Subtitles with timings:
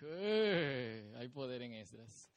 [1.16, 2.30] Hay poder en Esdras.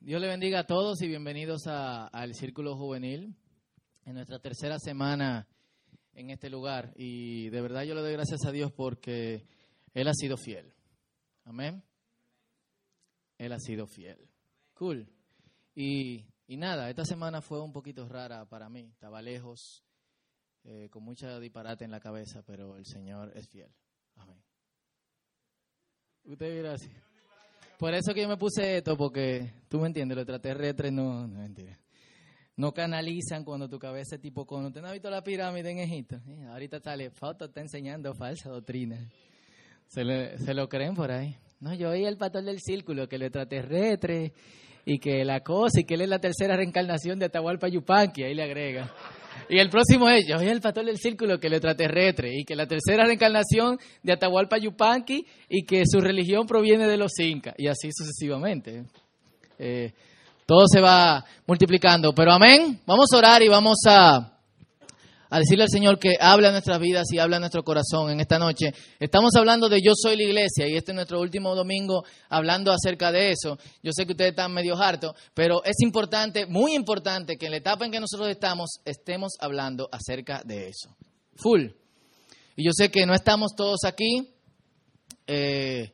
[0.00, 3.34] Dios le bendiga a todos y bienvenidos al Círculo Juvenil
[4.04, 5.48] en nuestra tercera semana
[6.14, 6.92] en este lugar.
[6.96, 9.44] Y de verdad yo le doy gracias a Dios porque
[9.92, 10.72] Él ha sido fiel.
[11.44, 11.82] Amén.
[13.36, 14.28] Él ha sido fiel.
[14.74, 15.08] Cool.
[15.74, 18.90] Y, y nada, esta semana fue un poquito rara para mí.
[18.92, 19.82] Estaba lejos,
[20.62, 23.72] eh, con mucha disparate en la cabeza, pero el Señor es fiel.
[24.14, 24.40] Amén.
[26.24, 26.92] Usted gracias.
[27.78, 31.38] Por eso que yo me puse esto, porque tú me entiendes, los extraterrestres no, no
[31.40, 31.78] mentira.
[32.56, 34.66] No canalizan cuando tu cabeza es tipo con.
[34.66, 36.20] ¿Usted no ha visto la pirámide en Egipto?
[36.50, 38.98] ahorita sale, está enseñando falsa doctrina.
[39.86, 40.02] Se,
[40.36, 41.34] se lo creen por ahí.
[41.60, 44.34] No, yo oí el patrón del círculo, que el extraterrestre
[44.84, 48.34] y que la cosa y que él es la tercera reencarnación de Atahualpa Yupanqui, ahí
[48.34, 48.94] le agrega.
[49.48, 52.54] Y el próximo es, yo soy el pastor del círculo que el extraterrestre y que
[52.54, 57.66] la tercera reencarnación de Atahualpa Yupanqui y que su religión proviene de los incas y
[57.66, 58.84] así sucesivamente.
[59.58, 59.92] Eh,
[60.46, 62.80] todo se va multiplicando, pero amén.
[62.86, 64.39] Vamos a orar y vamos a
[65.30, 68.72] a decirle al Señor que habla nuestras vidas y habla nuestro corazón en esta noche.
[68.98, 73.12] Estamos hablando de Yo soy la iglesia y este es nuestro último domingo hablando acerca
[73.12, 73.56] de eso.
[73.82, 77.58] Yo sé que ustedes están medio hartos, pero es importante, muy importante, que en la
[77.58, 80.96] etapa en que nosotros estamos estemos hablando acerca de eso.
[81.36, 81.66] Full.
[82.56, 84.34] Y yo sé que no estamos todos aquí,
[85.26, 85.92] eh,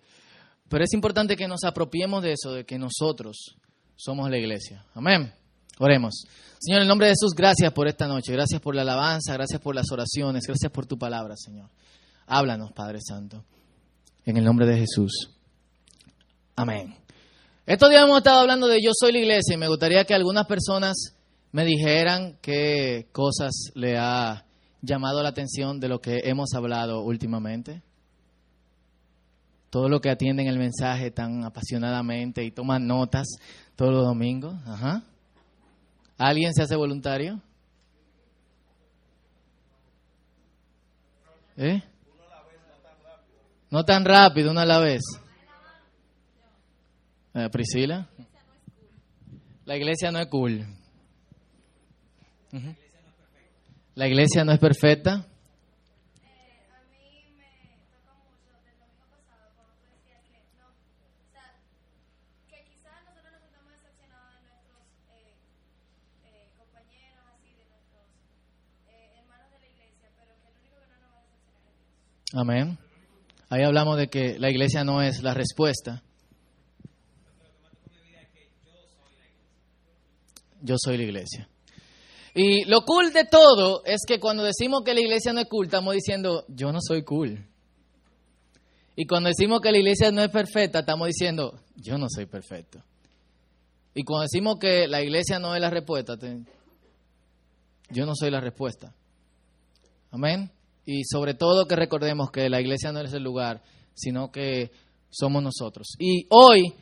[0.68, 3.56] pero es importante que nos apropiemos de eso, de que nosotros
[3.96, 4.84] somos la iglesia.
[4.94, 5.35] Amén.
[5.78, 6.24] Oremos.
[6.58, 9.60] Señor, en el nombre de Jesús, gracias por esta noche, gracias por la alabanza, gracias
[9.60, 11.68] por las oraciones, gracias por tu palabra, Señor.
[12.26, 13.44] Háblanos, Padre Santo,
[14.24, 15.30] en el nombre de Jesús.
[16.56, 16.96] Amén.
[17.66, 20.46] Estos días hemos estado hablando de yo soy la iglesia y me gustaría que algunas
[20.46, 21.16] personas
[21.52, 24.44] me dijeran qué cosas le ha
[24.82, 27.82] llamado la atención de lo que hemos hablado últimamente.
[29.68, 33.26] Todo lo que atienden el mensaje tan apasionadamente y toman notas
[33.74, 34.54] todos los domingos.
[34.64, 35.02] Ajá.
[36.18, 37.42] ¿Alguien se hace voluntario?
[41.56, 41.82] ¿Eh?
[43.70, 45.02] No tan rápido, una a la vez.
[47.34, 48.08] Eh, Priscila.
[49.64, 50.64] La iglesia no es cool.
[53.94, 55.26] La iglesia no es perfecta.
[72.32, 72.78] Amén.
[73.48, 76.02] Ahí hablamos de que la iglesia no es la respuesta.
[80.60, 81.48] Yo soy la iglesia.
[82.34, 85.66] Y lo cool de todo es que cuando decimos que la iglesia no es cool,
[85.66, 87.46] estamos diciendo, yo no soy cool.
[88.96, 92.82] Y cuando decimos que la iglesia no es perfecta, estamos diciendo, yo no soy perfecto.
[93.94, 96.18] Y cuando decimos que la iglesia no es la respuesta,
[97.90, 98.92] yo no soy la respuesta.
[100.10, 100.50] Amén
[100.86, 103.60] y sobre todo que recordemos que la iglesia no es el lugar,
[103.92, 104.70] sino que
[105.10, 105.88] somos nosotros.
[105.98, 106.72] Y hoy,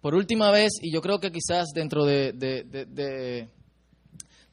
[0.00, 3.48] por última vez, y yo creo que quizás dentro de, de,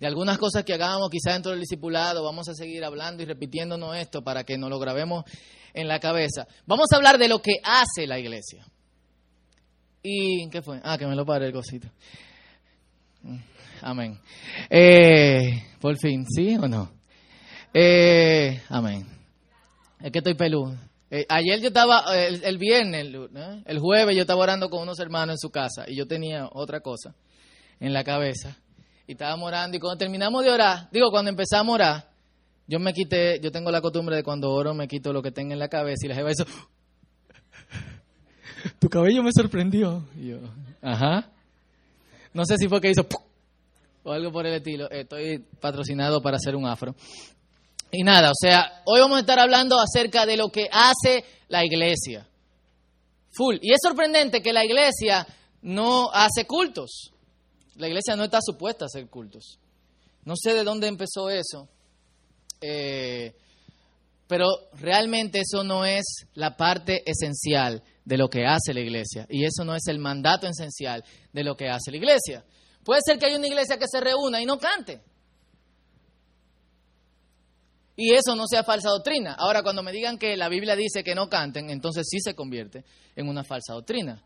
[0.05, 4.23] algunas cosas que hagamos, quizás dentro del discipulado, vamos a seguir hablando y repitiéndonos esto
[4.23, 5.25] para que nos lo grabemos
[5.73, 6.47] en la cabeza.
[6.67, 8.65] Vamos a hablar de lo que hace la iglesia.
[10.03, 10.79] ¿Y qué fue?
[10.83, 11.87] Ah, que me lo pare el cosito.
[13.81, 14.19] Amén.
[14.69, 17.00] Eh, por fin, ¿sí o no?
[17.73, 19.05] Eh, amén.
[20.01, 20.75] Es que estoy peludo.
[21.09, 23.05] Eh, ayer yo estaba, el, viernes,
[23.65, 26.79] el, jueves yo estaba orando con unos hermanos en su casa y yo tenía otra
[26.79, 27.13] cosa
[27.79, 28.57] en la cabeza.
[29.07, 32.11] Y estábamos orando y cuando terminamos de orar, digo, cuando empezamos a orar,
[32.67, 35.51] yo me quité, yo tengo la costumbre de cuando oro me quito lo que tengo
[35.51, 36.45] en la cabeza y la jefa eso,
[38.79, 40.05] tu cabello me sorprendió.
[40.15, 40.37] yo,
[40.81, 41.29] ajá.
[42.33, 43.05] No sé si fue que hizo
[44.03, 44.89] o algo por el estilo.
[44.89, 46.95] Estoy patrocinado para hacer un afro.
[47.91, 51.65] Y nada, o sea, hoy vamos a estar hablando acerca de lo que hace la
[51.65, 52.25] iglesia.
[53.33, 53.57] Full.
[53.61, 55.27] Y es sorprendente que la iglesia
[55.61, 57.11] no hace cultos.
[57.75, 59.59] La iglesia no está supuesta a hacer cultos.
[60.23, 61.67] No sé de dónde empezó eso.
[62.61, 63.35] Eh,
[64.27, 66.05] pero realmente eso no es
[66.35, 69.25] la parte esencial de lo que hace la iglesia.
[69.29, 71.03] Y eso no es el mandato esencial
[71.33, 72.45] de lo que hace la iglesia.
[72.85, 75.01] Puede ser que haya una iglesia que se reúna y no cante
[77.95, 79.33] y eso no sea falsa doctrina.
[79.33, 82.83] Ahora, cuando me digan que la Biblia dice que no canten, entonces sí se convierte
[83.15, 84.23] en una falsa doctrina.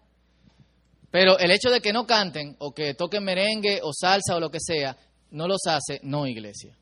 [1.11, 4.49] Pero el hecho de que no canten o que toquen merengue o salsa o lo
[4.49, 4.97] que sea,
[5.31, 6.77] no los hace no iglesia.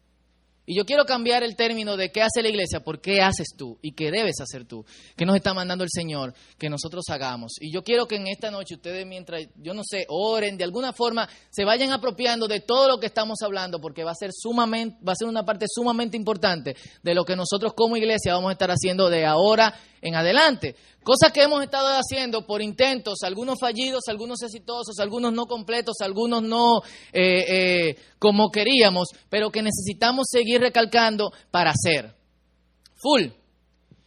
[0.66, 3.78] Y yo quiero cambiar el término de qué hace la iglesia por qué haces tú
[3.82, 4.86] y qué debes hacer tú,
[5.18, 7.54] qué nos está mandando el Señor que nosotros hagamos.
[7.60, 10.94] Y yo quiero que en esta noche ustedes, mientras, yo no sé, oren, de alguna
[10.94, 14.98] forma se vayan apropiando de todo lo que estamos hablando, porque va a ser sumamente,
[15.06, 18.54] va a ser una parte sumamente importante de lo que nosotros como iglesia vamos a
[18.54, 20.76] estar haciendo de ahora en adelante.
[21.02, 26.44] Cosas que hemos estado haciendo por intentos, algunos fallidos, algunos exitosos, algunos no completos, algunos
[26.44, 32.14] no eh, eh, como queríamos, pero que necesitamos seguir recalcando para hacer.
[32.96, 33.24] Full.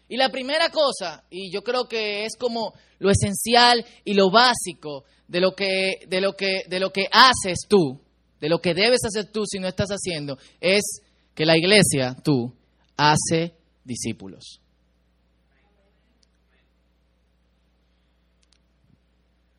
[0.09, 5.05] Y la primera cosa, y yo creo que es como lo esencial y lo básico
[5.27, 8.01] de lo que, de lo que, de lo que haces tú,
[8.41, 11.01] de lo que debes hacer tú si no estás haciendo, es
[11.35, 12.55] que la iglesia, tú,
[12.97, 13.55] hace
[13.85, 14.61] discípulos.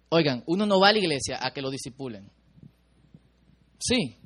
[0.10, 2.32] Oigan, uno no va a la iglesia a que lo disipulen.
[3.80, 4.18] Sí,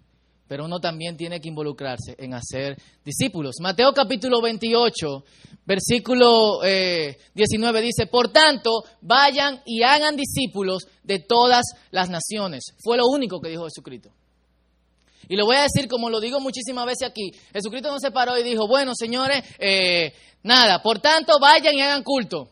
[0.48, 3.56] pero uno también tiene que involucrarse en hacer discípulos.
[3.62, 5.24] Mateo capítulo 28,
[5.66, 12.76] versículo 19 eh, dice, por tanto, vayan y hagan discípulos de todas las naciones.
[12.84, 14.12] Fue lo único que dijo Jesucristo.
[15.30, 17.32] Y lo voy a decir como lo digo muchísimas veces aquí.
[17.54, 20.14] Jesucristo no se paró y dijo, bueno, señores, eh,
[20.44, 22.50] nada, por tanto, vayan y hagan culto.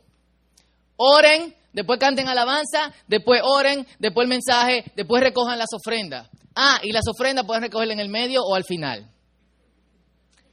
[0.95, 6.29] Oren, después canten alabanza, después oren, después el mensaje, después recojan las ofrendas.
[6.55, 9.09] Ah, y las ofrendas pueden recogerlas en el medio o al final.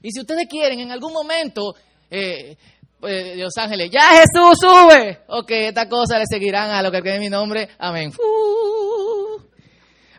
[0.03, 1.75] Y si ustedes quieren, en algún momento,
[2.11, 2.57] eh,
[3.03, 5.21] eh, Los Ángeles, ya Jesús sube.
[5.29, 7.69] Ok, esta cosa le seguirán a lo que quede mi nombre.
[7.79, 8.13] Amén.
[8.13, 9.41] Uh,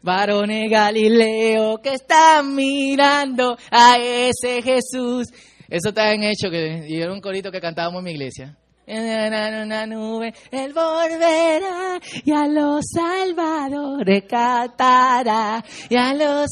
[0.01, 5.27] varones Galileo que están mirando a ese Jesús.
[5.69, 9.85] Eso está en hecho, que era un corito que cantábamos en mi iglesia en una
[9.85, 16.47] nube, Él volverá y a los salvadores cantará y a los...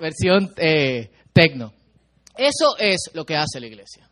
[0.00, 1.72] Versión eh, tecno.
[2.36, 4.08] Eso es lo que hace la iglesia.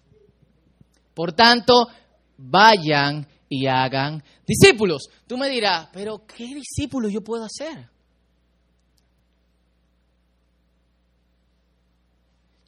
[1.14, 1.88] Por tanto,
[2.37, 5.08] vayan y hagan discípulos.
[5.26, 7.94] Tú me dirás, pero ¿qué discípulos yo puedo hacer?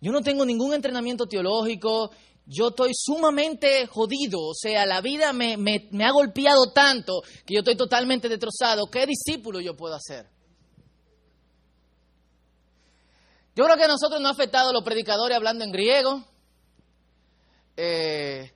[0.01, 2.11] Yo no tengo ningún entrenamiento teológico,
[2.47, 5.55] yo estoy sumamente jodido, o sea, la vida me,
[6.05, 8.87] ha golpeado tanto que yo estoy totalmente destrozado.
[8.87, 10.27] ¿Qué discípulo yo puedo hacer?
[13.57, 16.25] Yo creo que a nosotros nos ha afectado los predicadores hablando en griego,
[17.77, 18.53] eh,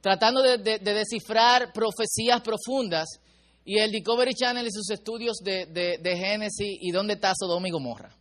[0.00, 3.20] tratando de, descifrar profecías profundas,
[3.64, 7.70] y el Discovery Channel y sus estudios de, de Génesis y dónde está Sodoma y
[7.70, 8.17] Gomorra.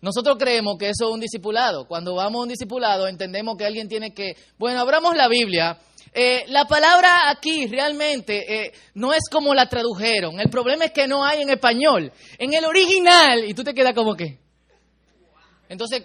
[0.00, 1.86] Nosotros creemos que eso es un discipulado.
[1.86, 5.78] Cuando vamos a un discipulado entendemos que alguien tiene que, bueno, abramos la Biblia.
[6.12, 10.38] Eh, la palabra aquí realmente eh, no es como la tradujeron.
[10.38, 12.12] El problema es que no hay en español.
[12.38, 14.38] En el original, y tú te quedas como que.
[15.68, 16.04] Entonces,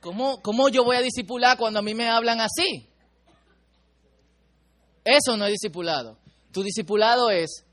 [0.00, 2.86] ¿cómo, ¿cómo yo voy a discipular cuando a mí me hablan así?
[5.02, 6.18] Eso no es discipulado.
[6.52, 7.64] Tu discipulado es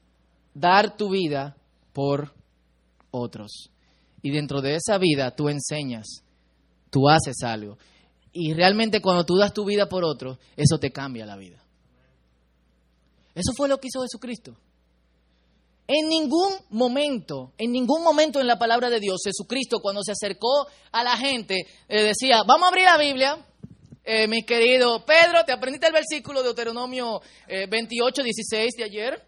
[0.53, 1.57] dar tu vida
[1.91, 2.33] por
[3.11, 3.69] otros
[4.27, 6.21] y dentro de esa vida tú enseñas,
[6.89, 7.77] tú haces algo.
[8.33, 11.63] Y realmente cuando tú das tu vida por otro, eso te cambia la vida.
[13.33, 14.53] Eso fue lo que hizo Jesucristo.
[15.87, 20.67] En ningún momento, en ningún momento en la palabra de Dios, Jesucristo cuando se acercó
[20.91, 23.37] a la gente decía, vamos a abrir la Biblia,
[24.03, 29.26] eh, mi querido Pedro, ¿te aprendiste el versículo de Deuteronomio 28, eh, 16 de ayer?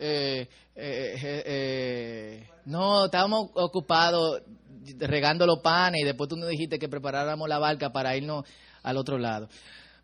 [0.00, 4.42] Eh, eh, no, estábamos ocupados
[4.98, 8.44] regando los panes y después tú nos dijiste que preparáramos la barca para irnos
[8.82, 9.48] al otro lado.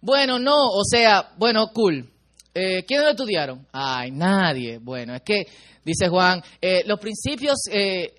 [0.00, 2.08] Bueno, no, o sea, bueno, cool.
[2.54, 3.66] Eh, ¿Quiénes lo estudiaron?
[3.72, 4.78] Ay, nadie.
[4.78, 5.42] Bueno, es que,
[5.84, 8.14] dice Juan, eh, los principios eh,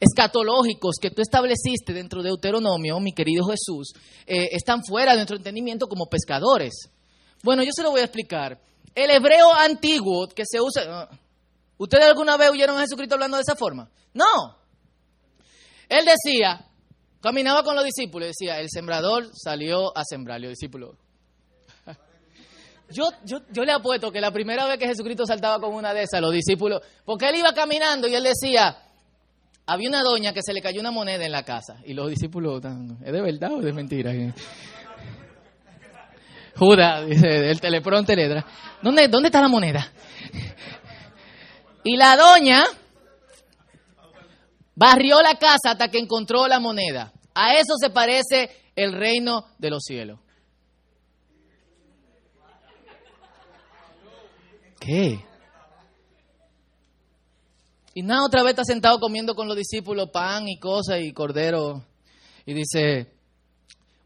[0.00, 3.92] escatológicos que tú estableciste dentro de Deuteronomio, mi querido Jesús,
[4.26, 6.88] están fuera de nuestro entendimiento como pescadores.
[7.42, 8.58] Bueno, yo se lo voy a explicar.
[8.98, 11.08] El hebreo antiguo que se usa...
[11.76, 13.88] ¿Ustedes alguna vez oyeron a Jesucristo hablando de esa forma?
[14.12, 14.58] No.
[15.88, 16.66] Él decía,
[17.20, 20.96] caminaba con los discípulos, decía, el sembrador salió a sembrar, los discípulos.
[22.90, 26.04] Yo, yo, yo le apuesto que la primera vez que Jesucristo saltaba con una de
[26.04, 28.78] esas, los discípulos, porque él iba caminando y él decía,
[29.66, 31.76] había una doña que se le cayó una moneda en la casa.
[31.84, 34.12] Y los discípulos, ¿es de verdad o de mentira?
[36.58, 38.44] Judas, dice, el teleprompter letra.
[38.82, 39.92] ¿Dónde, ¿Dónde está la moneda?
[41.84, 42.64] Y la doña
[44.74, 47.12] barrió la casa hasta que encontró la moneda.
[47.34, 50.18] A eso se parece el reino de los cielos.
[54.80, 55.24] ¿Qué?
[57.94, 61.84] Y nada, otra vez está sentado comiendo con los discípulos pan y cosas y cordero.
[62.46, 63.12] Y dice,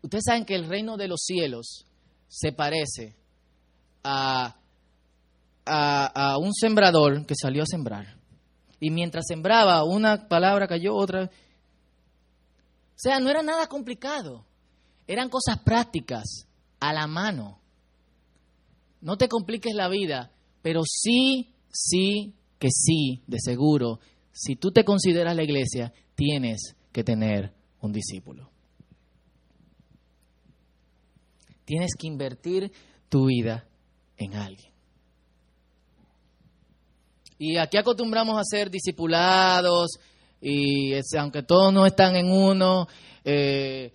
[0.02, 1.87] ustedes saben que el reino de los cielos
[2.33, 3.15] se parece
[4.03, 4.57] a,
[5.67, 8.17] a, a un sembrador que salió a sembrar.
[8.81, 11.25] Y mientras sembraba, una palabra cayó, otra.
[11.25, 11.29] O
[12.97, 14.47] sea, no era nada complicado.
[15.07, 16.47] Eran cosas prácticas,
[16.81, 17.61] a la mano.
[19.03, 24.01] No te compliques la vida, pero sí, sí, que sí, de seguro,
[24.33, 28.51] si tú te consideras la iglesia, tienes que tener un discípulo.
[31.64, 32.73] Tienes que invertir
[33.09, 33.66] tu vida
[34.16, 34.73] en alguien.
[37.38, 39.99] Y aquí acostumbramos a ser discipulados,
[40.40, 42.87] y aunque todos no están en uno,
[43.25, 43.92] eh,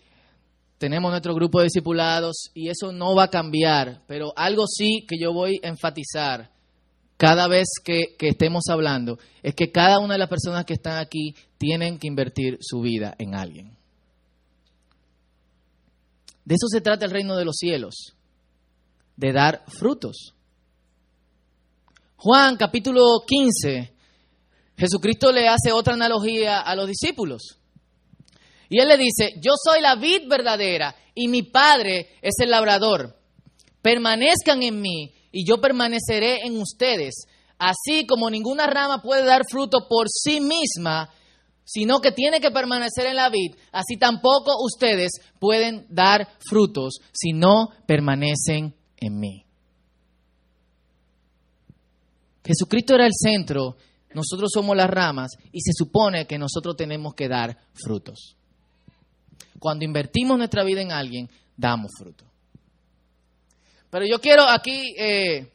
[0.77, 5.17] tenemos nuestro grupo de discipulados y eso no va a cambiar, pero algo sí que
[5.19, 6.51] yo voy a enfatizar
[7.17, 11.33] cada vez que, estemos hablando es que cada una de las personas que están aquí
[11.57, 13.76] tienen que invertir su vida en alguien.
[16.47, 18.15] De eso se trata el reino de los cielos,
[19.17, 20.33] de dar frutos.
[22.15, 23.93] Juan capítulo 15,
[24.77, 27.57] Jesucristo le hace otra analogía a los discípulos.
[28.69, 33.19] Y él le dice, yo soy la vid verdadera y mi padre es el labrador.
[33.81, 37.25] Permanezcan en mí y yo permaneceré en ustedes.
[37.59, 41.09] Así como ninguna rama puede dar fruto por sí misma,
[41.69, 47.33] sino que tiene que permanecer en la vid, así tampoco ustedes pueden dar frutos si
[47.33, 49.43] no permanecen en mí.
[52.45, 53.75] Jesucristo era el centro,
[54.13, 58.37] nosotros somos las ramas y se supone que nosotros tenemos que dar frutos.
[59.59, 62.23] Cuando invertimos nuestra vida en alguien, damos fruto.
[63.89, 65.51] Pero yo quiero aquí eh,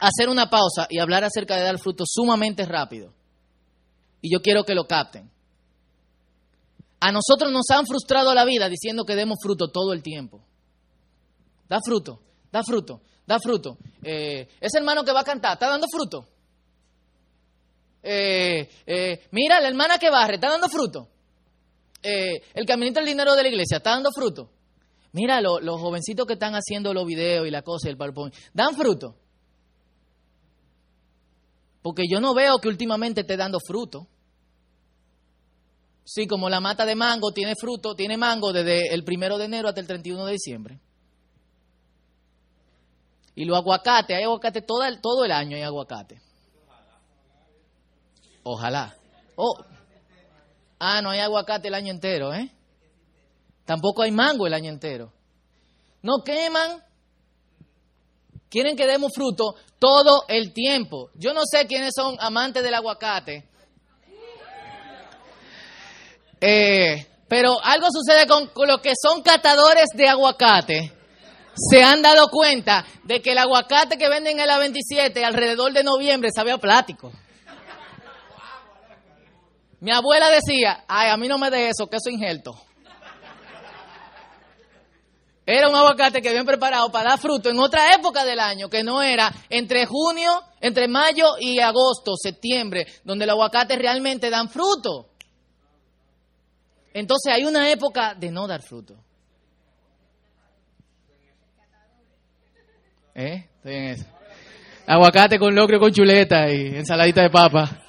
[0.00, 3.14] hacer una pausa y hablar acerca de dar fruto sumamente rápido.
[4.20, 5.30] Y yo quiero que lo capten.
[7.00, 10.40] A nosotros nos han frustrado la vida diciendo que demos fruto todo el tiempo.
[11.68, 12.20] Da fruto,
[12.50, 13.78] da fruto, da fruto.
[14.02, 16.26] Eh, ese hermano que va a cantar, ¿está dando fruto?
[18.02, 21.08] Eh, mira, la hermana que barre, ¿está dando fruto?
[22.02, 24.50] Eh, el caminito del dinero de la iglesia está dando fruto.
[25.12, 28.74] Mira, los jovencitos que están haciendo los videos y la cosa y el PowerPoint, dan
[28.74, 29.16] fruto.
[31.88, 34.06] Porque yo no veo que últimamente esté dando fruto.
[36.04, 39.68] Sí, como la mata de mango tiene fruto, tiene mango desde el primero de enero
[39.68, 40.80] hasta el 31 de diciembre.
[43.34, 46.20] Y los aguacates, hay aguacate todo el, todo el año, hay aguacate.
[48.42, 48.94] Ojalá.
[49.36, 49.54] Oh,
[50.78, 52.52] Ah, no hay aguacate el año entero, ¿eh?
[53.64, 55.10] Tampoco hay mango el año entero.
[56.02, 56.84] No queman.
[58.50, 61.10] Quieren que demos fruto todo el tiempo.
[61.14, 63.44] Yo no sé quiénes son amantes del aguacate.
[66.40, 70.92] Eh, pero algo sucede con, los que son catadores de aguacate.
[71.54, 75.82] Se han dado cuenta de que el aguacate que venden en la 27 alrededor de
[75.82, 77.12] noviembre sabe a plático.
[79.80, 82.67] Mi abuela decía, ay, a mí no me de eso, queso injerto.
[85.50, 88.82] Era un aguacate que habían preparado para dar fruto en otra época del año, que
[88.82, 95.08] no era entre junio, entre mayo y agosto, septiembre, donde los aguacates realmente dan fruto.
[96.92, 98.96] Entonces hay una época de no dar fruto.
[103.14, 103.48] ¿Eh?
[103.56, 104.04] Estoy en eso.
[104.86, 107.87] Aguacate con locrio con chuleta y ensaladita de papa.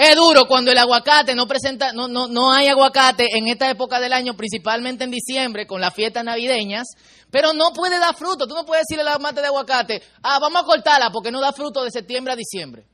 [0.00, 3.98] Es duro cuando el aguacate no presenta, no, no, no hay aguacate en esta época
[3.98, 6.86] del año, principalmente en diciembre, con las fiestas navideñas,
[7.32, 8.46] pero no puede dar fruto.
[8.46, 11.40] Tú no puedes decirle a la mata de aguacate, ah, vamos a cortarla porque no
[11.40, 12.86] da fruto de septiembre a diciembre.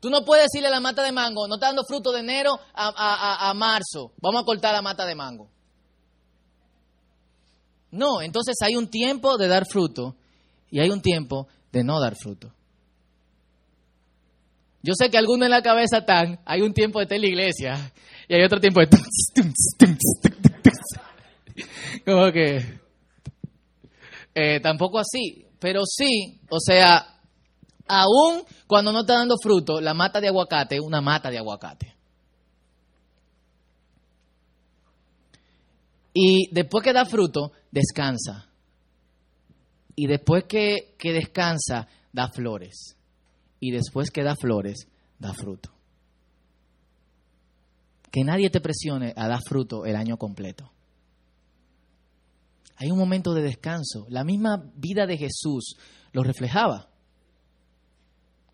[0.00, 2.58] Tú no puedes decirle a la mata de mango, no está dando fruto de enero
[2.74, 5.48] a, a marzo, vamos a cortar la mata de mango.
[7.92, 10.16] No, entonces hay un tiempo de dar fruto
[10.68, 12.55] y hay un tiempo de no dar fruto.
[14.86, 17.92] Yo sé que algunos en la cabeza están, hay un tiempo de estar la iglesia
[18.28, 18.88] y hay otro tiempo de...
[22.04, 22.78] Como que...
[24.32, 27.18] Eh, tampoco así, pero sí, o sea,
[27.88, 31.96] aún cuando no está dando fruto, la mata de aguacate es una mata de aguacate.
[36.14, 38.48] Y después que da fruto, descansa.
[39.96, 42.96] Y después que, que descansa, da flores
[43.60, 45.70] y después que da flores, da fruto.
[48.10, 50.70] Que nadie te presione a dar fruto el año completo.
[52.76, 54.06] Hay un momento de descanso.
[54.08, 55.76] La misma vida de Jesús
[56.12, 56.88] lo reflejaba.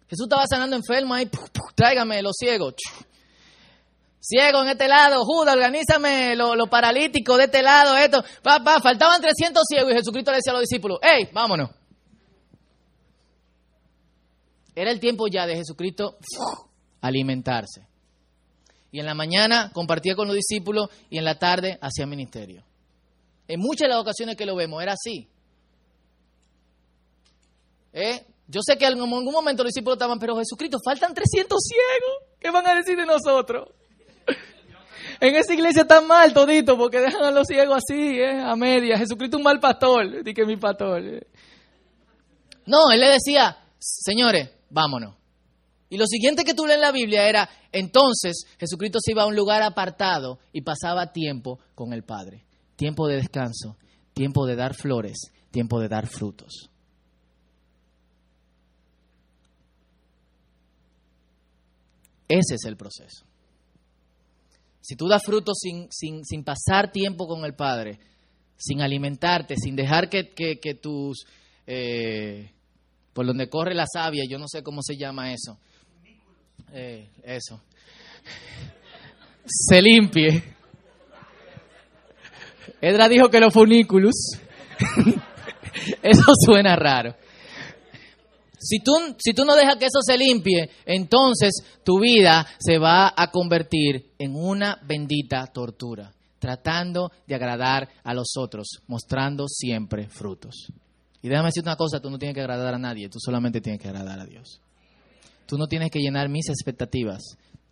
[0.09, 1.29] Jesús estaba sanando enfermos ahí,
[1.75, 2.75] tráigame los ciegos.
[4.21, 8.23] Ciego en este lado, Judas, organízame los lo paralíticos de este lado, esto.
[8.41, 11.71] Papá, faltaban 300 ciegos y Jesucristo le decía a los discípulos, ¡Ey, vámonos!
[14.75, 16.17] Era el tiempo ya de Jesucristo
[17.01, 17.87] alimentarse.
[18.91, 22.63] Y en la mañana compartía con los discípulos y en la tarde hacía ministerio.
[23.49, 25.29] En muchas de las ocasiones que lo vemos era así.
[27.93, 28.25] ¿Eh?
[28.49, 32.37] Yo sé que en algún momento los discípulos estaban, pero Jesucristo, faltan 300 ciegos.
[32.39, 33.69] ¿Qué van a decir de nosotros?
[35.21, 38.41] En esa iglesia está mal todito porque dejan a los ciegos así, ¿eh?
[38.41, 38.99] a media.
[38.99, 41.01] Jesucristo un mal pastor, di que mi pastor.
[41.01, 41.27] ¿eh?
[42.67, 45.17] No, él le decía, señores, vámonos.
[45.89, 49.27] Y lo siguiente que tú lees en la Biblia era, entonces Jesucristo se iba a
[49.27, 52.47] un lugar apartado y pasaba tiempo con el Padre.
[52.77, 53.77] Tiempo de descanso,
[54.15, 55.19] tiempo de dar flores,
[55.51, 56.71] tiempo de dar frutos.
[62.27, 63.27] Ese es el proceso.
[64.81, 68.01] Si tú das frutos sin, sin, sin pasar tiempo con el Padre,
[68.57, 71.27] sin alimentarte, sin dejar que, que, tus...
[71.67, 72.51] Eh,
[73.13, 75.59] por donde corre la savia, yo no sé cómo se llama eso.
[76.73, 77.61] Eh, eso.
[79.45, 80.43] Se limpie.
[82.81, 84.15] Edra dijo que los funículos.
[86.03, 87.15] eso suena raro.
[88.59, 93.13] Si tú, si tú no dejas que eso se limpie, entonces tu vida se va
[93.15, 100.73] a convertir en una bendita tortura, tratando de agradar a los otros, mostrando siempre frutos.
[101.23, 103.81] Y déjame decirte una cosa, tú no tienes que agradar a nadie, tú solamente tienes
[103.81, 104.61] que agradar a Dios.
[105.47, 107.23] Tú no tienes que llenar mis expectativas.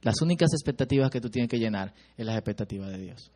[0.02, 3.30] Las únicas expectativas que tú tienes que llenar es las expectativas de Dios.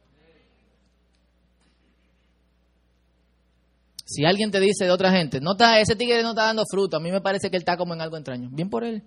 [4.07, 6.97] Si alguien te dice de otra gente, no está, ese tigre no está dando fruto,
[6.97, 8.51] a mí me parece que él está como en algo extraño.
[8.53, 9.03] Bien por él.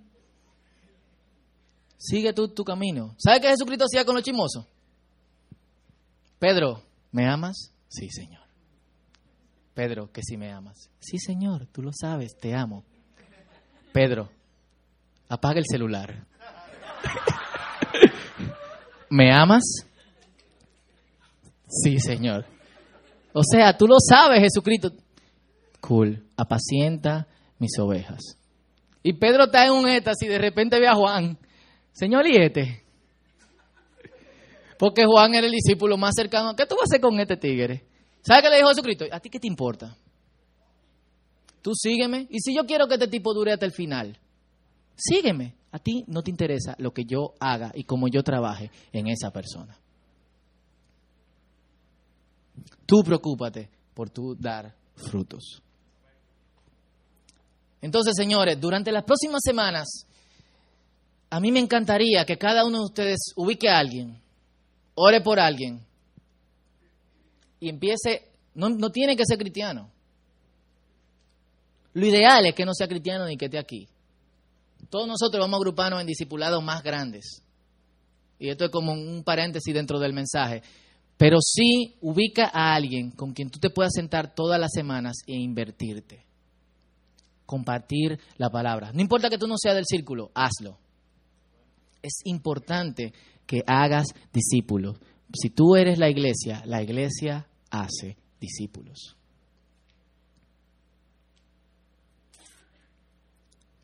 [1.97, 3.15] Sigue tú tu camino.
[3.17, 4.65] ¿Sabes qué Jesucristo hacía con los chimosos?
[6.39, 7.71] Pedro, ¿me amas?
[7.87, 8.46] Sí, Señor.
[9.77, 10.89] Pedro, que sí me amas.
[10.99, 12.83] Sí, Señor, tú lo sabes, te amo.
[13.93, 14.27] Pedro,
[15.29, 16.25] apaga el celular.
[19.11, 19.61] ¿Me amas?
[21.69, 22.47] Sí, Señor.
[23.33, 24.91] O sea, tú lo sabes, Jesucristo.
[25.79, 27.27] Cool, apacienta
[27.59, 28.35] mis ovejas.
[29.03, 31.37] Y Pedro está en un éxtasis y de repente ve a Juan.
[31.91, 32.83] Señor, ¿y este?
[34.79, 36.55] Porque Juan era el discípulo más cercano.
[36.55, 37.86] ¿Qué tú vas a hacer con este tigre?
[38.27, 39.05] ¿Sabes qué le dijo Jesucristo?
[39.09, 39.95] ¿A ti qué te importa?
[41.61, 42.27] Tú sígueme.
[42.29, 44.19] Y si yo quiero que este tipo dure hasta el final,
[44.97, 45.55] sígueme.
[45.71, 49.31] A ti no te interesa lo que yo haga y cómo yo trabaje en esa
[49.31, 49.79] persona.
[52.85, 55.61] Tú preocúpate por tú dar frutos.
[57.81, 60.05] Entonces, señores, durante las próximas semanas,
[61.29, 64.21] a mí me encantaría que cada uno de ustedes ubique a alguien,
[64.95, 65.86] ore por alguien
[67.59, 69.91] y empiece, no, no tiene que ser cristiano.
[71.93, 73.87] Lo ideal es que no sea cristiano ni que esté aquí.
[74.89, 77.41] Todos nosotros vamos a agruparnos en discipulados más grandes.
[78.39, 80.61] Y esto es como un paréntesis dentro del mensaje.
[81.17, 85.33] Pero sí ubica a alguien con quien tú te puedas sentar todas las semanas e
[85.33, 86.23] invertirte.
[87.45, 88.91] Compartir la palabra.
[88.93, 90.77] No importa que tú no seas del círculo, hazlo.
[92.03, 93.13] Es importante
[93.47, 94.97] que hagas discípulos.
[95.33, 99.15] Si tú eres la iglesia, la iglesia hace discípulos.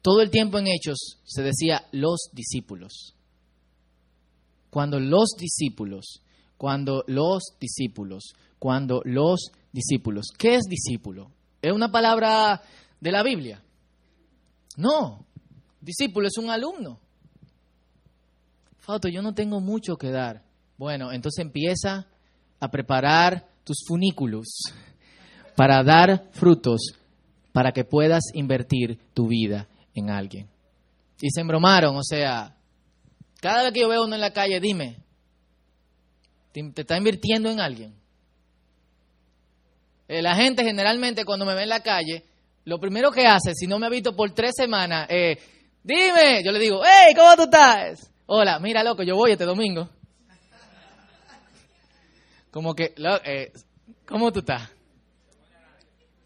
[0.01, 3.15] Todo el tiempo en Hechos se decía los discípulos.
[4.69, 6.23] Cuando los discípulos
[6.63, 10.27] cuando los discípulos, cuando los discípulos.
[10.37, 11.29] ¿Qué es discípulo?
[11.61, 12.61] ¿Es una palabra
[13.01, 13.61] de la Biblia?
[14.77, 15.25] No,
[15.81, 17.01] discípulo es un alumno.
[18.77, 20.41] Fauto, yo no tengo mucho que dar.
[20.77, 22.07] Bueno, entonces empieza
[22.59, 24.47] a preparar tus funículos
[25.55, 26.81] para dar frutos,
[27.51, 30.49] para que puedas invertir tu vida en alguien.
[31.21, 32.55] Y se embromaron, o sea,
[33.39, 34.97] cada vez que yo veo uno en la calle, dime,
[36.51, 37.93] te, está invirtiendo en alguien.
[40.07, 42.23] Eh, la gente generalmente cuando me ve en la calle,
[42.65, 45.37] lo primero que hace, si no me ha visto por tres semanas, es,
[45.83, 48.09] dime, yo le digo, hey, ¿cómo tú estás?
[48.25, 49.89] Hola, mira, loco, yo voy este domingo.
[52.53, 52.93] Como que,
[53.25, 53.51] eh,
[54.05, 54.69] ¿cómo tú estás?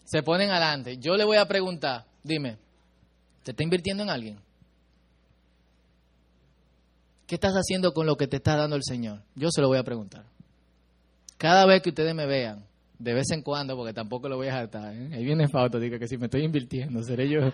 [0.04, 0.98] Se ponen adelante.
[0.98, 2.58] Yo le voy a preguntar, dime,
[3.44, 4.38] ¿te está invirtiendo en alguien?
[7.26, 9.22] ¿Qué estás haciendo con lo que te está dando el Señor?
[9.36, 10.26] Yo se lo voy a preguntar.
[11.38, 12.66] Cada vez que ustedes me vean,
[13.00, 15.12] de vez en cuando, porque tampoco lo voy a saltar, ¿eh?
[15.14, 17.40] ahí viene Fausto, diga que si me estoy invirtiendo, seré yo.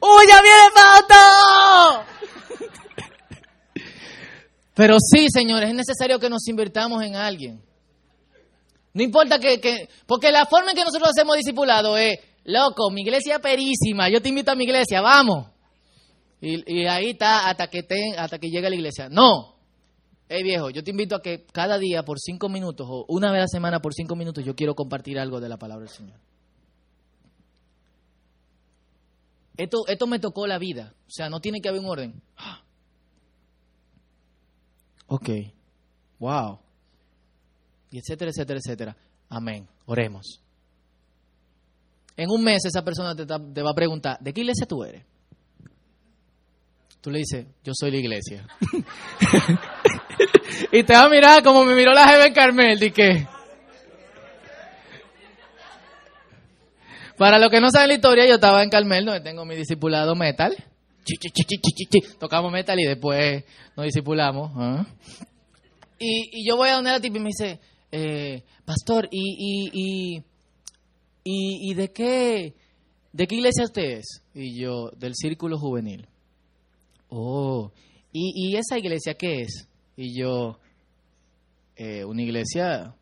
[0.00, 1.14] ¡Uy, ya viene Fausto!
[4.74, 7.62] Pero sí, señores, es necesario que nos invirtamos en alguien.
[8.94, 13.02] No importa que, que, porque la forma en que nosotros hacemos discipulado es, loco, mi
[13.02, 15.48] iglesia es perísima, yo te invito a mi iglesia, vamos.
[16.40, 19.08] Y, ahí está hasta que, te, hasta que llegue a la iglesia.
[19.08, 19.54] No.
[20.28, 23.38] Hey viejo, yo te invito a que cada día por cinco minutos o una vez
[23.38, 26.18] a la semana por cinco minutos yo quiero compartir algo de la palabra del Señor.
[29.56, 30.94] Esto, esto me tocó la vida.
[31.06, 32.22] O sea, no tiene que haber un orden.
[35.12, 35.28] Ok.
[36.20, 36.58] Wow.
[37.90, 38.96] Y etcétera, etcétera, etcétera.
[39.28, 39.68] Amén.
[39.84, 40.40] Oremos.
[42.16, 45.04] En un mes esa persona te, va a preguntar, ¿de qué iglesia tú eres?
[47.02, 48.46] Tú le dices, yo soy la iglesia.
[50.72, 53.28] y te va a mirar como me miró la jefe Carmel, de que...
[57.18, 60.14] Para los que no saben la historia, yo estaba en Carmel, donde tengo mi discipulado
[60.14, 60.56] metal.
[62.18, 63.44] Tocamos metal y después
[63.76, 64.50] nos discipulamos.
[64.56, 64.86] ¿ah?
[65.98, 67.60] Y, yo voy a donde la tipa y me dice,
[67.90, 70.16] eh, pastor, ¿y, y,
[71.24, 72.54] y, y de qué
[73.12, 74.22] de qué iglesia usted es?
[74.34, 76.06] Y yo, del círculo juvenil.
[77.08, 77.70] Oh,
[78.12, 79.68] ¿y, esa iglesia qué es?
[79.96, 80.58] Y yo,
[81.76, 82.94] eh, una iglesia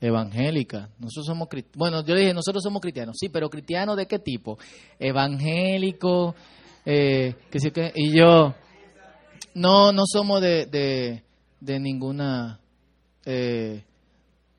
[0.00, 0.88] evangélica.
[0.98, 3.16] Nosotros somos bueno, yo le dije, nosotros somos cristianos.
[3.18, 4.58] Sí, pero cristianos de qué tipo?
[4.98, 6.34] Evangélico,
[6.90, 8.54] eh, que que y yo
[9.54, 11.22] no no somos de de,
[11.60, 12.60] de ninguna
[13.26, 13.84] eh,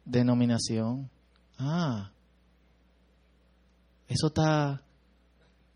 [0.05, 1.09] denominación.
[1.57, 2.11] Ah.
[4.07, 4.81] Eso está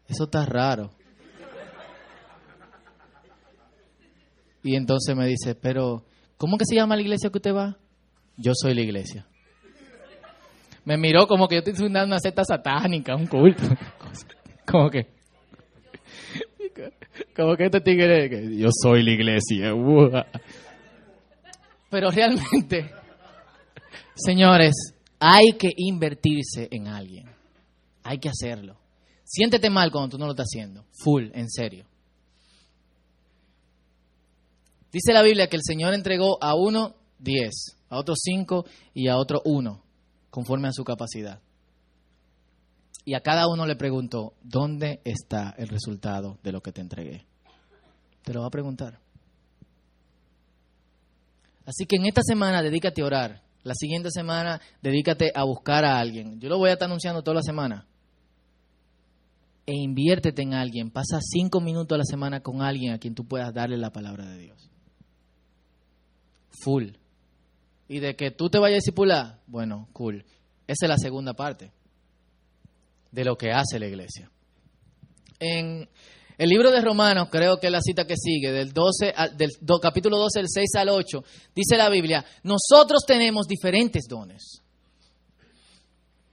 [0.07, 0.91] eso está raro.
[4.61, 6.05] Y entonces me dice, pero,
[6.37, 7.77] ¿cómo que se llama la iglesia que usted va?
[8.37, 9.25] Yo soy la iglesia.
[10.85, 13.63] Me miró como que yo estoy fundando una secta satánica, un culto.
[14.65, 15.12] Como que,
[17.35, 19.73] como que este tigre, yo soy la iglesia.
[21.89, 22.91] Pero realmente,
[24.15, 24.73] señores,
[25.19, 27.29] hay que invertirse en alguien.
[28.03, 28.77] Hay que hacerlo.
[29.23, 30.85] Siéntete mal cuando tú no lo estás haciendo.
[31.03, 31.85] Full, en serio.
[34.91, 39.17] Dice la Biblia que el Señor entregó a uno diez, a otro cinco y a
[39.17, 39.81] otro uno,
[40.29, 41.39] conforme a su capacidad.
[43.05, 47.25] Y a cada uno le preguntó, ¿dónde está el resultado de lo que te entregué?
[48.23, 48.99] Te lo va a preguntar.
[51.65, 53.43] Así que en esta semana dedícate a orar.
[53.63, 56.39] La siguiente semana dedícate a buscar a alguien.
[56.39, 57.87] Yo lo voy a estar anunciando toda la semana.
[59.65, 60.91] E inviértete en alguien.
[60.91, 64.25] Pasa cinco minutos a la semana con alguien a quien tú puedas darle la palabra
[64.25, 64.69] de Dios
[66.63, 66.91] full.
[67.87, 70.25] Y de que tú te vayas a discipular, bueno, cool.
[70.67, 71.71] Esa es la segunda parte
[73.13, 74.29] de lo que hace la iglesia.
[75.39, 75.87] En
[76.37, 80.17] el libro de Romanos, creo que es la cita que sigue, del, 12, del capítulo
[80.17, 81.23] 12, del 6 al 8,
[81.55, 84.61] dice la Biblia, nosotros tenemos diferentes dones.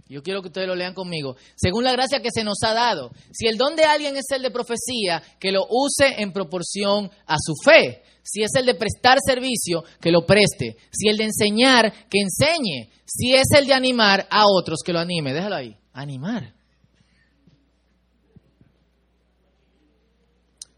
[0.08, 1.36] Yo quiero que ustedes lo lean conmigo.
[1.54, 4.42] Según la gracia que se nos ha dado, si el don de alguien es el
[4.42, 8.02] de profecía, que lo use en proporción a su fe.
[8.24, 10.76] Si es el de prestar servicio, que lo preste.
[10.90, 12.90] Si el de enseñar, que enseñe.
[13.06, 15.32] Si es el de animar a otros, que lo anime.
[15.32, 15.76] Déjalo ahí.
[15.92, 16.59] Animar.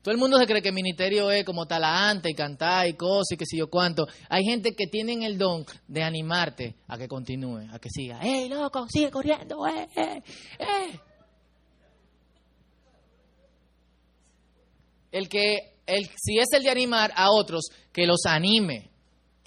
[0.03, 3.33] Todo el mundo se cree que el ministerio es como talante y cantar y cosas
[3.33, 4.05] y qué sé yo cuánto.
[4.29, 8.19] Hay gente que tienen el don de animarte a que continúe, a que siga.
[8.21, 9.65] ¡Ey, loco, sigue corriendo!
[9.69, 10.23] ¡Eh, eh,
[10.59, 11.01] eh!
[15.13, 18.91] El que, el, si es el de animar a otros, que los anime.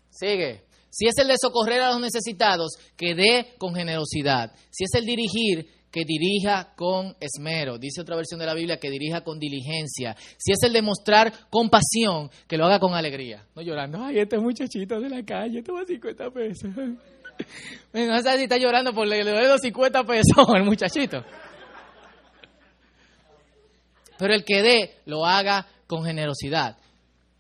[0.10, 0.64] Sigue.
[0.90, 4.54] Si es el de socorrer a los necesitados, que dé con generosidad.
[4.70, 7.78] Si es el dirigir, que dirija con esmero.
[7.78, 10.14] Dice otra versión de la Biblia que dirija con diligencia.
[10.38, 13.48] Si es el de mostrar compasión, que lo haga con alegría.
[13.56, 16.70] No llorando, ay, este muchachito de la calle toma 50 pesos.
[17.94, 21.24] no sé si está llorando por le doy los 50 pesos al muchachito.
[24.20, 26.78] Pero el que dé, lo haga con generosidad.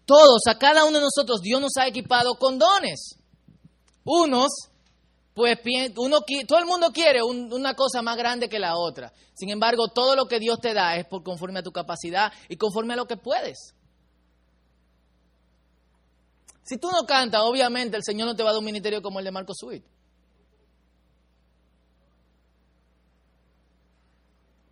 [0.06, 3.20] Todos, a cada uno de nosotros, Dios nos ha equipado con dones.
[4.06, 4.48] Unos
[5.36, 5.60] pues
[5.98, 9.12] uno, todo el mundo quiere una cosa más grande que la otra.
[9.34, 12.56] Sin embargo, todo lo que Dios te da es por conforme a tu capacidad y
[12.56, 13.76] conforme a lo que puedes.
[16.63, 19.19] Si tú no cantas, obviamente el Señor no te va a dar un ministerio como
[19.19, 19.84] el de Marco Sweet.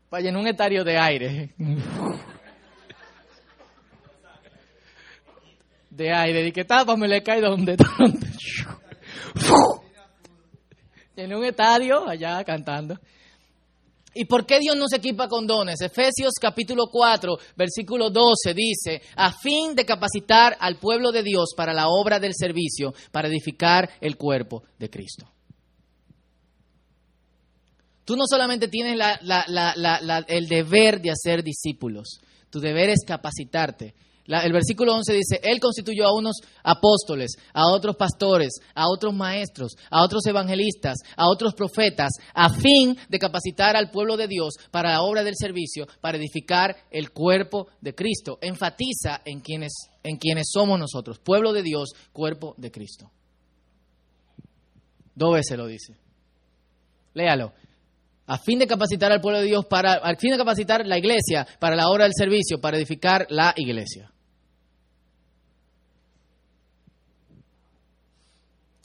[0.10, 1.54] Para en un estadio de aire.
[5.89, 6.47] De aire.
[6.47, 6.65] Y que
[6.97, 7.78] me le cae donde.
[11.15, 12.99] en un estadio allá cantando.
[14.15, 15.82] ¿Y por qué Dios nos equipa con dones?
[15.82, 21.73] Efesios capítulo 4, versículo 12 dice, a fin de capacitar al pueblo de Dios para
[21.73, 25.28] la obra del servicio, para edificar el cuerpo de Cristo.
[28.06, 28.99] Tú no solamente tienes
[30.28, 32.19] el deber de hacer discípulos,
[32.52, 37.95] tu deber es capacitarte el versículo 11 dice, Él constituyó a unos apóstoles, a otros
[37.95, 43.91] pastores, a otros maestros, a otros evangelistas, a otros profetas, a fin de capacitar al
[43.91, 48.38] pueblo de Dios para la obra del servicio, para edificar el cuerpo de Cristo.
[48.41, 53.12] Enfatiza en quienes, en quienes somos nosotros, pueblo de Dios, cuerpo de Cristo.
[55.15, 55.95] Dos veces lo dice.
[57.13, 57.53] Léalo
[58.25, 61.45] a fin de capacitar al pueblo de Dios para, al fin de capacitar la iglesia
[61.59, 64.09] para la obra del servicio, para edificar la iglesia.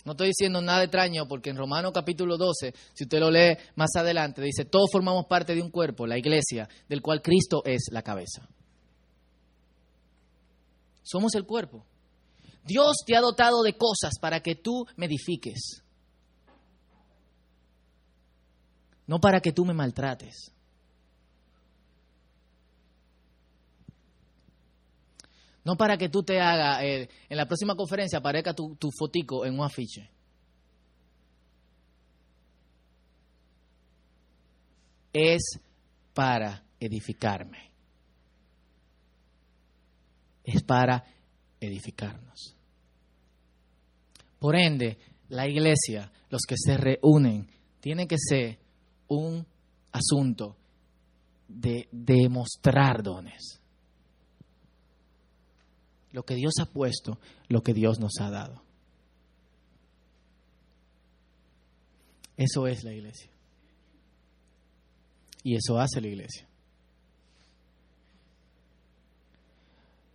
[0.05, 3.91] No estoy diciendo nada extraño porque en Romanos capítulo 12, si usted lo lee más
[3.95, 8.01] adelante, dice, todos formamos parte de un cuerpo, la iglesia, del cual Cristo es la
[8.01, 8.49] cabeza.
[11.03, 11.85] Somos el cuerpo.
[12.65, 15.83] Dios te ha dotado de cosas para que tú me edifiques.
[19.09, 20.53] No para que tú me maltrates.
[25.65, 29.45] No para que tú te hagas, eh, en la próxima conferencia aparezca tu, tu fotico
[29.45, 30.11] en un afiche.
[35.13, 35.59] Es
[36.13, 37.71] para edificarme.
[40.45, 41.03] Es para
[41.61, 42.55] edificarnos.
[44.39, 44.99] Por ende,
[45.31, 47.49] la iglesia, los que se reúnen,
[47.81, 48.68] tiene que ser
[49.09, 49.47] un
[49.93, 50.57] asunto
[51.49, 53.61] de demostrar dones
[56.13, 57.19] lo que Dios ha puesto,
[57.49, 58.63] lo que Dios nos ha dado.
[62.37, 63.31] Eso es la iglesia.
[65.43, 66.49] Y eso hace la iglesia.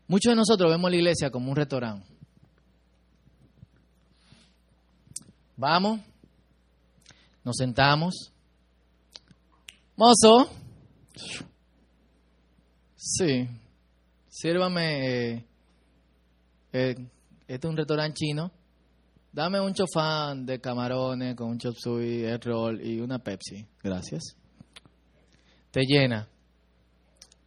[0.07, 2.07] Muchos de nosotros vemos la iglesia como un restaurante.
[5.55, 6.01] Vamos,
[7.43, 8.32] nos sentamos.
[9.95, 10.49] Mozo,
[12.95, 13.47] sí,
[14.27, 15.45] sírvame eh,
[16.73, 16.95] eh,
[17.47, 18.51] este es un restaurante chino,
[19.31, 23.67] dame un chofán de camarones con un chop suey, el roll y una Pepsi.
[23.83, 24.35] Gracias.
[25.69, 26.27] Te llena.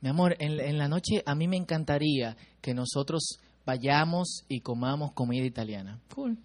[0.00, 5.10] Mi amor, en, en la noche a mí me encantaría que nosotros vayamos y comamos
[5.14, 6.00] comida italiana.
[6.14, 6.38] Cool.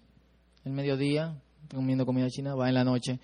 [0.64, 1.40] El mediodía,
[1.72, 3.20] comiendo comida china, va en la noche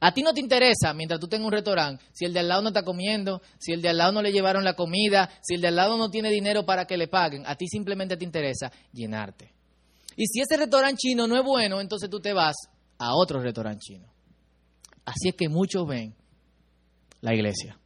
[0.00, 2.62] a ti no te interesa, mientras tú tengas un restaurante, si el de al lado
[2.62, 5.60] no está comiendo, si el de al lado no le llevaron la comida, si el
[5.60, 8.70] de al lado no tiene dinero para que le paguen, a ti simplemente te interesa
[8.92, 9.52] llenarte.
[10.16, 12.54] Y si ese restaurante chino no es bueno, entonces tú te vas
[12.98, 14.12] a otro restaurante chino.
[15.04, 16.14] Así es que muchos ven
[17.20, 17.78] la iglesia.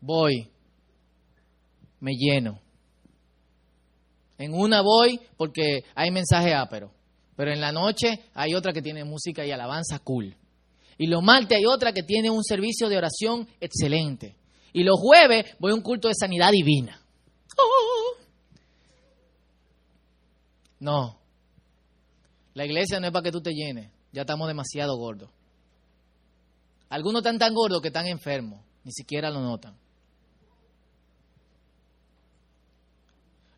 [0.00, 0.50] Voy,
[2.00, 2.60] me lleno.
[4.38, 6.92] En una voy porque hay mensaje ápero.
[7.40, 10.36] Pero en la noche hay otra que tiene música y alabanza cool.
[10.98, 14.36] Y los martes hay otra que tiene un servicio de oración excelente.
[14.74, 17.00] Y los jueves voy a un culto de sanidad divina.
[17.56, 18.18] Oh.
[20.80, 21.18] No.
[22.52, 23.90] La iglesia no es para que tú te llenes.
[24.12, 25.30] Ya estamos demasiado gordos.
[26.90, 28.60] Algunos están tan gordos que están enfermos.
[28.84, 29.78] Ni siquiera lo notan.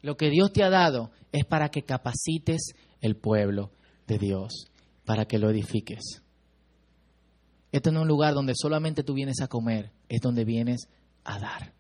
[0.03, 3.71] Lo que Dios te ha dado es para que capacites el pueblo
[4.07, 4.71] de Dios,
[5.05, 6.23] para que lo edifiques.
[7.71, 10.89] Esto no es un lugar donde solamente tú vienes a comer, es donde vienes
[11.25, 11.75] a dar.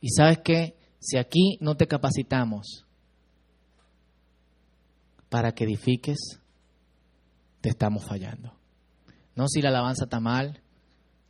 [0.00, 2.86] Y sabes qué, si aquí no te capacitamos
[5.28, 6.40] para que edifiques,
[7.60, 8.52] te estamos fallando.
[9.34, 10.62] No si la alabanza está mal,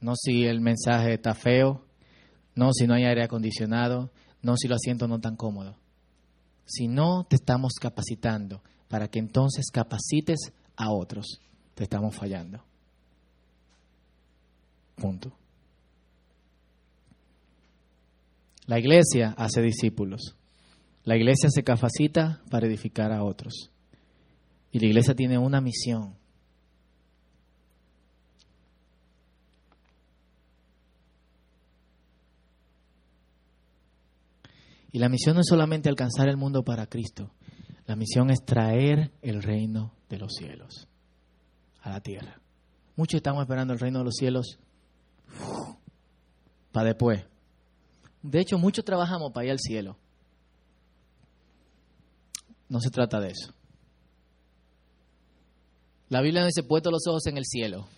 [0.00, 1.84] no si el mensaje está feo,
[2.54, 4.10] no si no hay aire acondicionado,
[4.46, 5.76] no si los asientos no están cómodos.
[6.64, 11.40] Si no te estamos capacitando para que entonces capacites a otros,
[11.74, 12.62] te estamos fallando.
[14.94, 15.32] Punto.
[18.66, 20.36] La iglesia hace discípulos.
[21.04, 23.70] La iglesia se capacita para edificar a otros.
[24.70, 26.14] Y la iglesia tiene una misión
[34.92, 37.32] Y la misión no es solamente alcanzar el mundo para Cristo,
[37.86, 40.88] la misión es traer el reino de los cielos
[41.80, 42.40] a la tierra.
[42.96, 44.58] Muchos estamos esperando el reino de los cielos
[46.72, 47.24] para después.
[48.22, 49.96] De hecho, muchos trabajamos para ir al cielo.
[52.68, 53.54] No se trata de eso.
[56.08, 57.88] La Biblia dice, puesto los ojos en el cielo,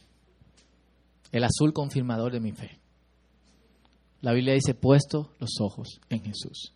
[1.33, 2.79] el azul confirmador de mi fe.
[4.20, 6.74] La Biblia dice, puesto los ojos en Jesús.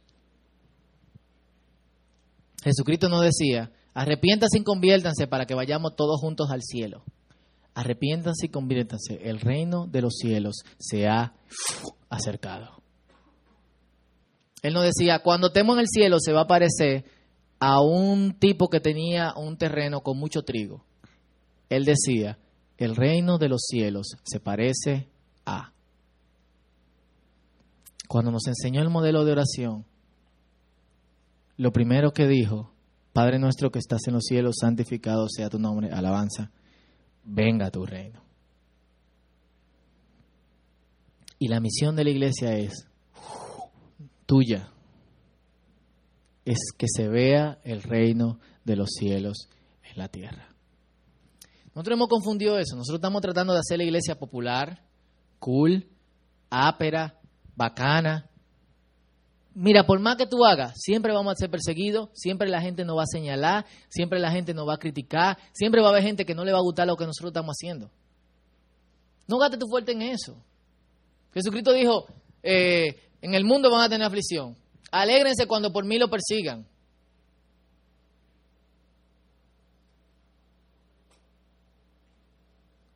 [2.62, 7.04] Jesucristo nos decía, arrepiéntanse y conviértanse para que vayamos todos juntos al cielo.
[7.74, 11.34] Arrepiéntanse y conviértanse, el reino de los cielos se ha
[12.08, 12.82] acercado.
[14.62, 17.04] Él nos decía, cuando estemos en el cielo se va a parecer
[17.58, 20.84] a un tipo que tenía un terreno con mucho trigo.
[21.68, 22.38] Él decía,
[22.76, 25.08] el reino de los cielos se parece
[25.46, 25.72] a.
[28.08, 29.86] Cuando nos enseñó el modelo de oración,
[31.62, 32.74] lo primero que dijo,
[33.12, 36.50] Padre nuestro que estás en los cielos, santificado sea tu nombre, alabanza,
[37.22, 38.20] venga tu reino.
[41.38, 42.88] Y la misión de la iglesia es
[44.26, 44.72] tuya,
[46.44, 49.48] es que se vea el reino de los cielos
[49.88, 50.48] en la tierra.
[51.76, 54.84] Nosotros hemos confundido eso, nosotros estamos tratando de hacer la iglesia popular,
[55.38, 55.86] cool,
[56.50, 57.20] ápera,
[57.54, 58.31] bacana,
[59.54, 62.96] Mira, por más que tú hagas, siempre vamos a ser perseguidos, siempre la gente nos
[62.96, 66.24] va a señalar, siempre la gente nos va a criticar, siempre va a haber gente
[66.24, 67.90] que no le va a gustar lo que nosotros estamos haciendo.
[69.28, 70.36] No gastes tu fuerte en eso.
[71.34, 72.06] Jesucristo dijo,
[72.42, 74.56] eh, en el mundo van a tener aflicción.
[74.90, 76.66] Alégrense cuando por mí lo persigan.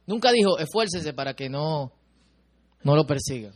[0.06, 1.92] Nunca dijo, esfuércese para que no,
[2.82, 3.52] no lo persigan.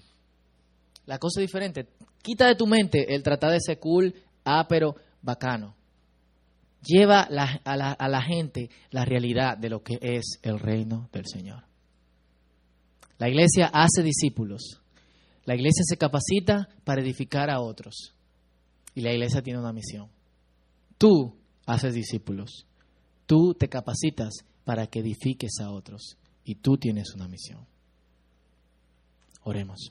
[1.06, 1.88] La cosa es diferente.
[2.22, 4.14] Quita de tu mente el tratar de ser cool,
[4.68, 5.76] pero bacano.
[6.82, 11.64] Lleva a la gente la realidad de lo que es el reino del Señor.
[13.18, 14.80] La iglesia hace discípulos.
[15.44, 18.14] La iglesia se capacita para edificar a otros.
[18.94, 20.08] Y la iglesia tiene una misión.
[20.96, 22.66] Tú haces discípulos.
[23.26, 24.32] Tú te capacitas
[24.64, 26.16] para que edifiques a otros.
[26.44, 27.66] Y tú tienes una misión.
[29.42, 29.90] Oremos.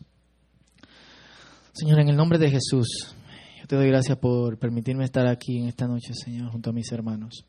[1.74, 3.16] Señor, en el nombre de Jesús,
[3.60, 6.92] yo te doy gracias por permitirme estar aquí en esta noche, Señor, junto a mis
[6.92, 7.46] hermanos.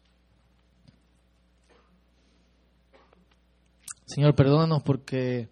[4.06, 5.48] Señor, perdónanos porque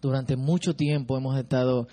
[0.00, 1.88] durante mucho tiempo hemos estado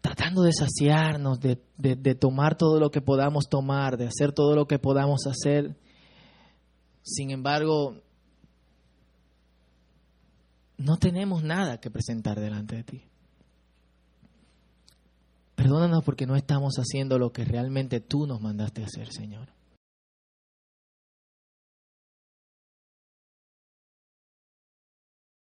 [0.00, 4.66] tratando de saciarnos, de, de, tomar todo lo que podamos tomar, de hacer todo lo
[4.66, 5.76] que podamos hacer.
[7.02, 8.02] Sin embargo,
[10.76, 13.04] no tenemos nada que presentar delante de ti.
[15.56, 19.55] Perdónanos porque no estamos haciendo lo que realmente tú nos mandaste hacer, Señor.